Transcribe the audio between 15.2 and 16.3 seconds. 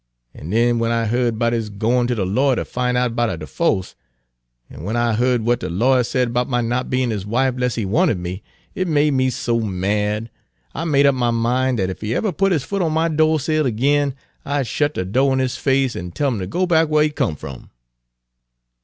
in his face an' tell